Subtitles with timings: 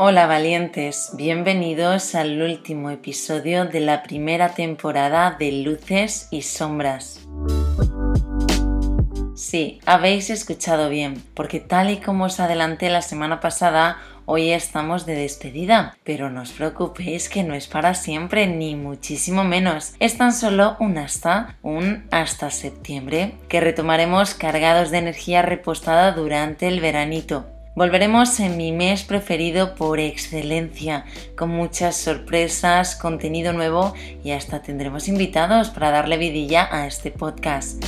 [0.00, 7.26] Hola valientes, bienvenidos al último episodio de la primera temporada de Luces y Sombras.
[9.34, 15.04] Sí, habéis escuchado bien, porque tal y como os adelanté la semana pasada, hoy estamos
[15.04, 15.96] de despedida.
[16.04, 19.94] Pero no os preocupéis que no es para siempre, ni muchísimo menos.
[19.98, 26.68] Es tan solo un hasta, un hasta septiembre, que retomaremos cargados de energía repostada durante
[26.68, 27.57] el veranito.
[27.78, 31.04] Volveremos en mi mes preferido por excelencia,
[31.36, 37.80] con muchas sorpresas, contenido nuevo y hasta tendremos invitados para darle vidilla a este podcast.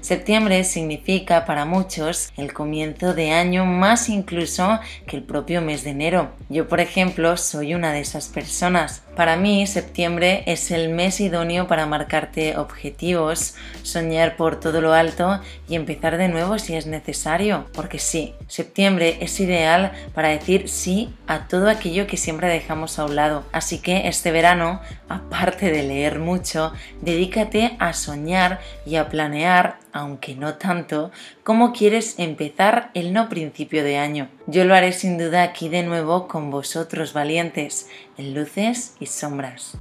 [0.00, 5.90] Septiembre significa para muchos el comienzo de año más incluso que el propio mes de
[5.90, 6.32] enero.
[6.48, 9.04] Yo, por ejemplo, soy una de esas personas.
[9.20, 15.42] Para mí, septiembre es el mes idóneo para marcarte objetivos, soñar por todo lo alto
[15.68, 17.66] y empezar de nuevo si es necesario.
[17.74, 23.04] Porque sí, septiembre es ideal para decir sí a todo aquello que siempre dejamos a
[23.04, 23.44] un lado.
[23.52, 30.34] Así que este verano, aparte de leer mucho, dedícate a soñar y a planear aunque
[30.34, 31.10] no tanto,
[31.42, 34.28] cómo quieres empezar el no principio de año.
[34.50, 39.78] Yo lo haré sin duda aquí de nuevo con vosotros valientes, en luces y sombras.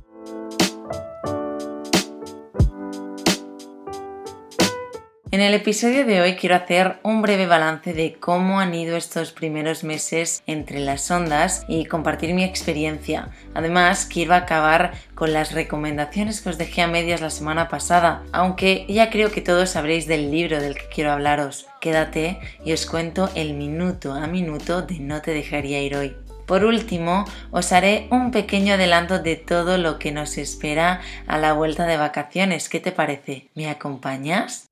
[5.39, 9.31] En el episodio de hoy quiero hacer un breve balance de cómo han ido estos
[9.31, 13.29] primeros meses entre las ondas y compartir mi experiencia.
[13.53, 18.85] Además, quiero acabar con las recomendaciones que os dejé a medias la semana pasada, aunque
[18.89, 21.67] ya creo que todos sabréis del libro del que quiero hablaros.
[21.79, 26.17] Quédate y os cuento el minuto a minuto de No te dejaría ir hoy.
[26.49, 31.53] Por último, os haré un pequeño adelanto de todo lo que nos espera a la
[31.53, 32.69] vuelta de vacaciones.
[32.69, 33.51] ¿Qué te parece?
[33.53, 34.67] ¿Me acompañas?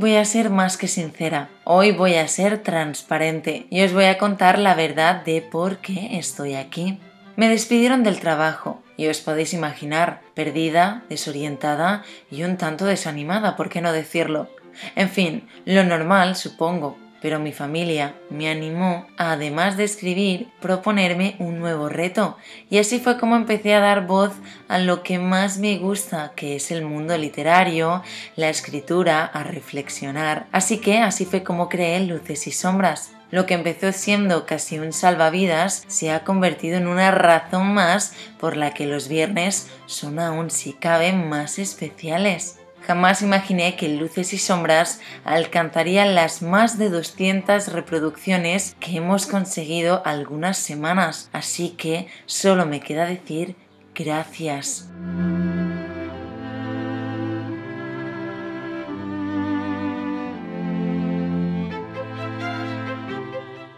[0.00, 4.16] Voy a ser más que sincera, hoy voy a ser transparente y os voy a
[4.16, 6.98] contar la verdad de por qué estoy aquí.
[7.36, 13.68] Me despidieron del trabajo y os podéis imaginar, perdida, desorientada y un tanto desanimada, ¿por
[13.68, 14.48] qué no decirlo?
[14.96, 21.36] En fin, lo normal, supongo, pero mi familia me animó a, además de escribir, proponerme
[21.38, 22.36] un nuevo reto.
[22.68, 24.32] Y así fue como empecé a dar voz
[24.68, 28.02] a lo que más me gusta, que es el mundo literario,
[28.36, 30.46] la escritura, a reflexionar.
[30.52, 33.12] Así que así fue como creé Luces y Sombras.
[33.30, 38.56] Lo que empezó siendo casi un salvavidas se ha convertido en una razón más por
[38.56, 42.59] la que los viernes son aún si cabe más especiales.
[42.86, 50.02] Jamás imaginé que Luces y Sombras alcanzarían las más de 200 reproducciones que hemos conseguido
[50.04, 53.56] algunas semanas, así que solo me queda decir
[53.94, 54.88] gracias.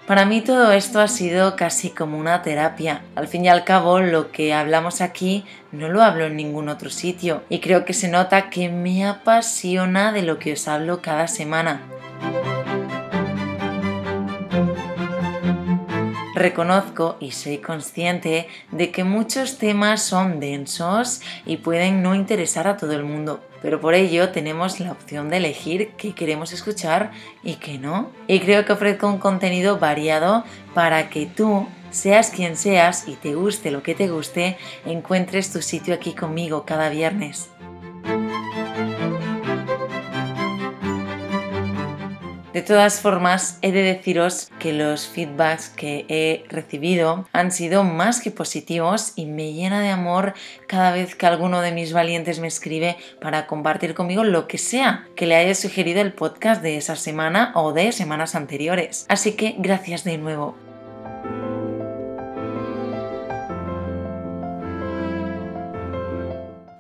[0.07, 3.03] Para mí todo esto ha sido casi como una terapia.
[3.15, 6.91] Al fin y al cabo, lo que hablamos aquí no lo hablo en ningún otro
[6.91, 11.29] sitio y creo que se nota que me apasiona de lo que os hablo cada
[11.29, 11.83] semana.
[16.35, 22.77] Reconozco y soy consciente de que muchos temas son densos y pueden no interesar a
[22.77, 27.13] todo el mundo pero por ello tenemos la opción de elegir qué queremos escuchar
[27.43, 28.11] y qué no.
[28.27, 33.35] Y creo que ofrezco un contenido variado para que tú, seas quien seas y te
[33.35, 37.51] guste lo que te guste, encuentres tu sitio aquí conmigo cada viernes.
[42.53, 48.21] De todas formas, he de deciros que los feedbacks que he recibido han sido más
[48.21, 50.35] que positivos y me llena de amor
[50.67, 55.09] cada vez que alguno de mis valientes me escribe para compartir conmigo lo que sea
[55.17, 59.07] que le haya sugerido el podcast de esa semana o de semanas anteriores.
[59.09, 60.55] Así que gracias de nuevo.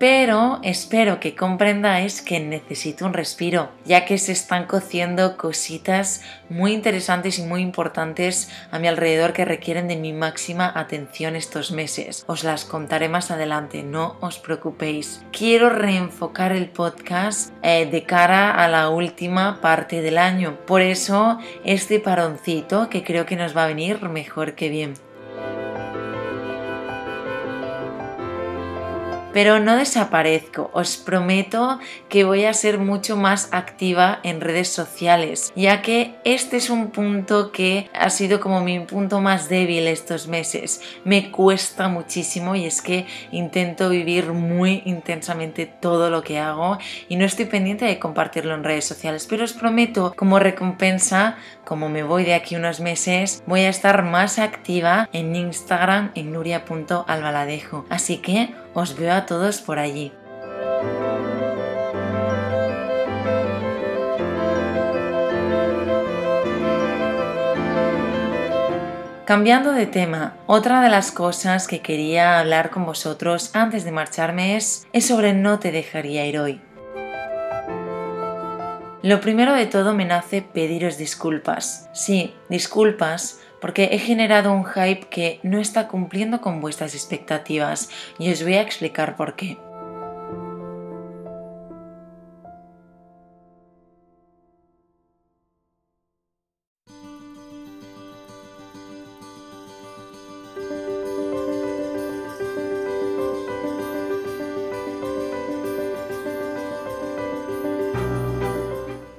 [0.02, 6.72] Pero espero que comprendáis que necesito un respiro, ya que se están cociendo cositas muy
[6.72, 12.24] interesantes y muy importantes a mi alrededor que requieren de mi máxima atención estos meses.
[12.26, 15.22] Os las contaré más adelante, no os preocupéis.
[15.30, 21.38] Quiero reenfocar el podcast eh, de cara a la última parte del año, por eso
[21.64, 24.94] este paroncito que creo que nos va a venir mejor que bien.
[29.32, 30.70] Pero no desaparezco.
[30.72, 36.56] Os prometo que voy a ser mucho más activa en redes sociales, ya que este
[36.56, 40.80] es un punto que ha sido como mi punto más débil estos meses.
[41.04, 46.78] Me cuesta muchísimo y es que intento vivir muy intensamente todo lo que hago
[47.08, 51.88] y no estoy pendiente de compartirlo en redes sociales, pero os prometo como recompensa, como
[51.88, 57.86] me voy de aquí unos meses, voy a estar más activa en Instagram en nuria.albaladejo.
[57.88, 60.12] Así que os veo a todos por allí.
[69.24, 74.56] Cambiando de tema, otra de las cosas que quería hablar con vosotros antes de marcharme
[74.56, 76.60] es, es sobre no te dejaría ir hoy.
[79.02, 81.88] Lo primero de todo me nace pediros disculpas.
[81.92, 87.88] Sí, disculpas porque he generado un hype que no está cumpliendo con vuestras expectativas
[88.18, 89.56] y os voy a explicar por qué.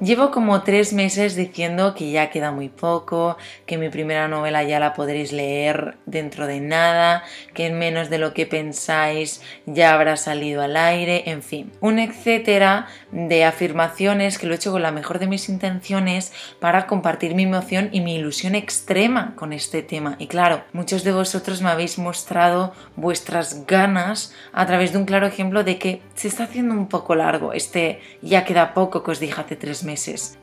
[0.03, 4.77] Llevo como tres meses diciendo que ya queda muy poco, que mi primera novela ya
[4.77, 7.23] la podréis leer dentro de nada,
[7.53, 11.99] que en menos de lo que pensáis ya habrá salido al aire, en fin, un
[11.99, 17.33] etcétera de afirmaciones que lo he hecho con la mejor de mis intenciones para compartir
[17.33, 20.17] mi emoción y mi ilusión extrema con este tema.
[20.19, 25.27] Y claro, muchos de vosotros me habéis mostrado vuestras ganas a través de un claro
[25.27, 29.21] ejemplo de que se está haciendo un poco largo este ya queda poco que os
[29.21, 29.92] dije hace tres meses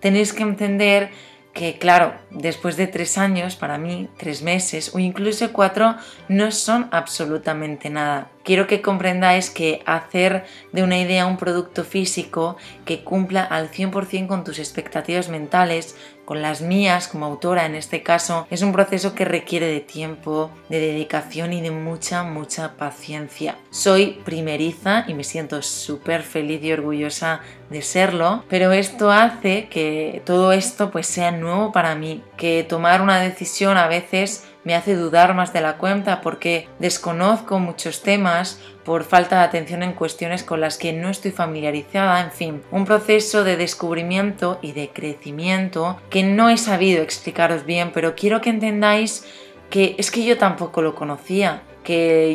[0.00, 1.10] Tenéis que entender
[1.52, 5.96] que claro, después de tres años, para mí, tres meses o incluso cuatro
[6.28, 8.30] no son absolutamente nada.
[8.44, 14.28] Quiero que comprendáis que hacer de una idea un producto físico que cumpla al 100%
[14.28, 15.96] con tus expectativas mentales
[16.30, 20.52] con las mías como autora en este caso, es un proceso que requiere de tiempo,
[20.68, 23.56] de dedicación y de mucha, mucha paciencia.
[23.70, 30.22] Soy primeriza y me siento súper feliz y orgullosa de serlo, pero esto hace que
[30.24, 34.94] todo esto pues sea nuevo para mí, que tomar una decisión a veces me hace
[34.94, 40.42] dudar más de la cuenta porque desconozco muchos temas por falta de atención en cuestiones
[40.42, 46.00] con las que no estoy familiarizada, en fin, un proceso de descubrimiento y de crecimiento
[46.10, 49.24] que no he sabido explicaros bien, pero quiero que entendáis
[49.70, 51.62] que es que yo tampoco lo conocía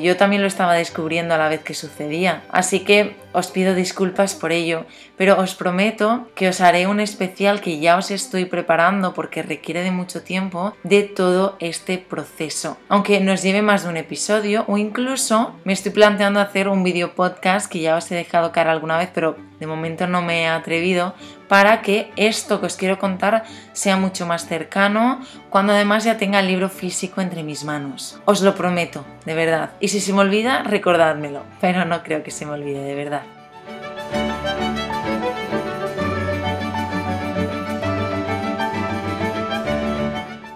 [0.03, 2.43] yo también lo estaba descubriendo a la vez que sucedía.
[2.49, 4.85] Así que os pido disculpas por ello,
[5.17, 9.83] pero os prometo que os haré un especial que ya os estoy preparando porque requiere
[9.83, 12.77] de mucho tiempo de todo este proceso.
[12.87, 17.13] Aunque nos lleve más de un episodio o incluso me estoy planteando hacer un video
[17.13, 20.47] podcast que ya os he dejado cara alguna vez, pero de momento no me he
[20.47, 21.13] atrevido
[21.47, 23.43] para que esto que os quiero contar
[23.73, 28.19] sea mucho más cercano cuando además ya tenga el libro físico entre mis manos.
[28.25, 29.71] Os lo prometo, de verdad.
[29.79, 33.21] Y si se me olvida, recordádmelo, pero no creo que se me olvide, de verdad.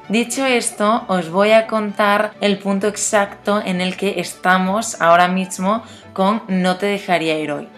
[0.09, 5.83] Dicho esto, os voy a contar el punto exacto en el que estamos ahora mismo
[6.13, 7.69] con No te dejaría ir hoy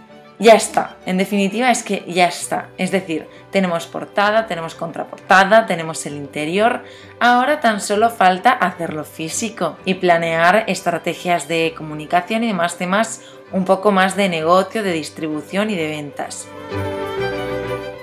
[0.41, 0.97] ya está.
[1.05, 2.69] En definitiva es que ya está.
[2.77, 6.83] Es decir, tenemos portada, tenemos contraportada, tenemos el interior.
[7.19, 13.65] Ahora tan solo falta hacerlo físico y planear estrategias de comunicación y demás temas un
[13.65, 16.47] poco más de negocio, de distribución y de ventas.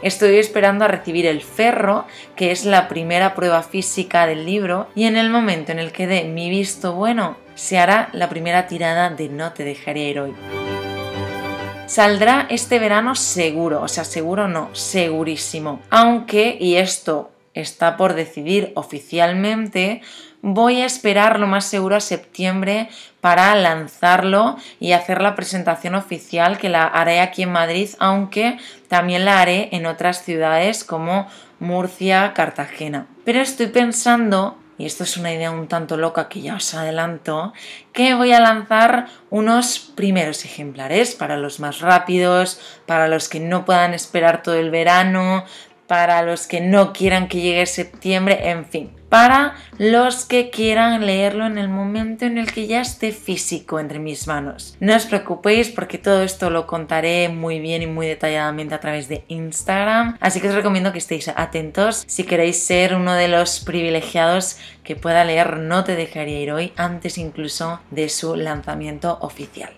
[0.00, 5.04] Estoy esperando a recibir el ferro, que es la primera prueba física del libro, y
[5.06, 9.10] en el momento en el que dé mi visto bueno, se hará la primera tirada
[9.10, 10.34] de No te dejaría ir hoy.
[11.88, 15.80] Saldrá este verano seguro, o sea, seguro no, segurísimo.
[15.88, 20.02] Aunque, y esto está por decidir oficialmente,
[20.42, 22.90] voy a esperar lo más seguro a septiembre
[23.22, 29.24] para lanzarlo y hacer la presentación oficial que la haré aquí en Madrid, aunque también
[29.24, 31.26] la haré en otras ciudades como
[31.58, 33.06] Murcia, Cartagena.
[33.24, 37.52] Pero estoy pensando y esto es una idea un tanto loca que ya os adelanto,
[37.92, 43.64] que voy a lanzar unos primeros ejemplares para los más rápidos, para los que no
[43.64, 45.44] puedan esperar todo el verano,
[45.88, 51.46] para los que no quieran que llegue septiembre, en fin, para los que quieran leerlo
[51.46, 54.76] en el momento en el que ya esté físico entre mis manos.
[54.80, 59.08] No os preocupéis porque todo esto lo contaré muy bien y muy detalladamente a través
[59.08, 63.60] de Instagram, así que os recomiendo que estéis atentos si queréis ser uno de los
[63.60, 69.70] privilegiados que pueda leer No te dejaría ir hoy antes incluso de su lanzamiento oficial.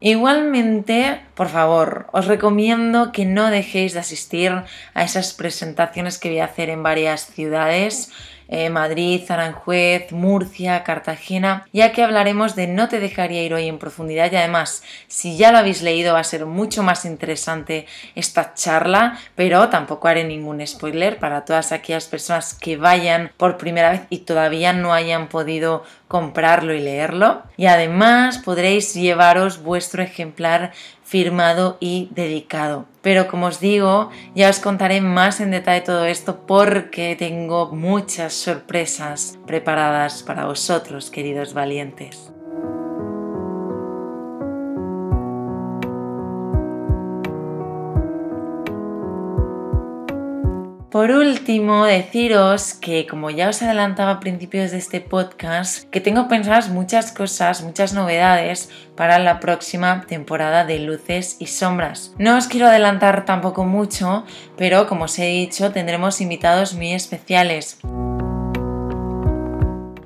[0.00, 6.40] Igualmente, por favor, os recomiendo que no dejéis de asistir a esas presentaciones que voy
[6.40, 8.10] a hacer en varias ciudades
[8.50, 13.78] eh, Madrid, Aranjuez, Murcia, Cartagena, ya que hablaremos de No te dejaría ir hoy en
[13.78, 18.52] profundidad y además, si ya lo habéis leído, va a ser mucho más interesante esta
[18.54, 24.02] charla, pero tampoco haré ningún spoiler para todas aquellas personas que vayan por primera vez
[24.10, 27.44] y todavía no hayan podido comprarlo y leerlo.
[27.56, 30.72] Y además podréis llevaros vuestro ejemplar
[31.10, 32.86] firmado y dedicado.
[33.02, 38.32] Pero como os digo, ya os contaré más en detalle todo esto porque tengo muchas
[38.32, 42.30] sorpresas preparadas para vosotros, queridos valientes.
[50.90, 56.26] Por último, deciros que como ya os adelantaba a principios de este podcast, que tengo
[56.26, 62.12] pensadas muchas cosas, muchas novedades para la próxima temporada de Luces y Sombras.
[62.18, 64.24] No os quiero adelantar tampoco mucho,
[64.56, 67.78] pero como os he dicho, tendremos invitados muy especiales.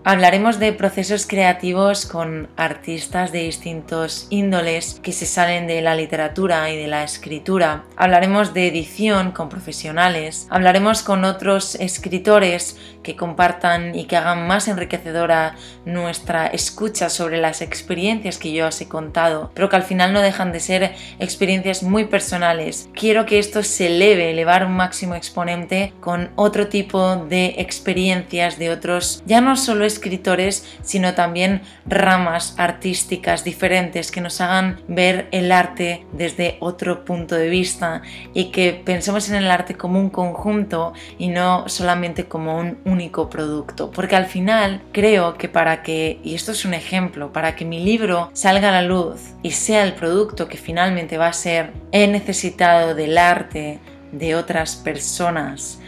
[0.06, 6.70] Hablaremos de procesos creativos con artistas de distintos índoles que se salen de la literatura
[6.70, 7.84] y de la escritura.
[7.96, 10.46] Hablaremos de edición con profesionales.
[10.50, 15.56] Hablaremos con otros escritores que compartan y que hagan más enriquecedora
[15.86, 20.20] nuestra escucha sobre las experiencias que yo os he contado, pero que al final no
[20.20, 22.90] dejan de ser experiencias muy personales.
[22.92, 28.68] Quiero que esto se eleve, elevar un máximo exponente con otro tipo de experiencias de
[28.68, 35.52] otros, ya no solo escritores, sino también ramas artísticas diferentes que nos hagan ver el
[35.52, 40.92] arte desde otro punto de vista y que pensemos en el arte como un conjunto
[41.18, 43.90] y no solamente como un único producto.
[43.90, 47.82] Porque al final creo que para que, y esto es un ejemplo, para que mi
[47.84, 52.06] libro salga a la luz y sea el producto que finalmente va a ser, he
[52.06, 53.78] necesitado del arte
[54.12, 55.80] de otras personas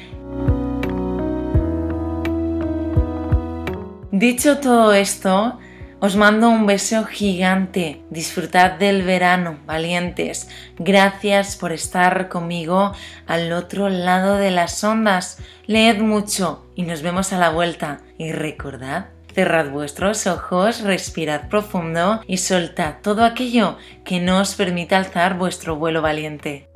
[4.18, 5.58] Dicho todo esto,
[6.00, 8.00] os mando un beso gigante.
[8.08, 10.48] Disfrutad del verano, valientes.
[10.78, 12.92] Gracias por estar conmigo
[13.26, 15.36] al otro lado de las ondas.
[15.66, 18.00] Leed mucho y nos vemos a la vuelta.
[18.16, 24.96] Y recordad, cerrad vuestros ojos, respirad profundo y soltad todo aquello que no os permita
[24.96, 26.70] alzar vuestro vuelo valiente.